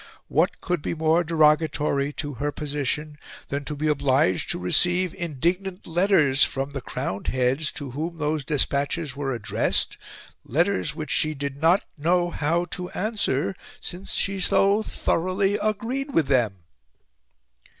What 0.29 0.61
could 0.61 0.81
be 0.81 0.95
more 0.95 1.23
derogatory 1.23 2.11
to 2.13 2.33
her 2.41 2.51
position 2.51 3.19
than 3.49 3.63
to 3.65 3.75
be 3.75 3.87
obliged 3.87 4.49
to 4.49 4.57
receive 4.57 5.13
indignant 5.13 5.85
letters 5.85 6.43
from 6.43 6.71
the 6.71 6.81
crowned 6.81 7.27
heads 7.27 7.71
to 7.73 7.91
whom 7.91 8.17
those 8.17 8.43
despatches 8.43 9.15
were 9.15 9.31
addressed 9.31 9.99
letters 10.43 10.95
which 10.95 11.11
she 11.11 11.35
did 11.35 11.55
not 11.55 11.83
know 11.99 12.31
how 12.31 12.65
to 12.71 12.89
answer, 12.97 13.53
since 13.79 14.13
she 14.13 14.39
so 14.39 14.81
thoroughly 14.81 15.53
agreed 15.61 16.15
with 16.15 16.25
them? 16.25 16.63